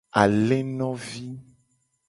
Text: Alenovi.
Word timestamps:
Alenovi. 0.21 1.27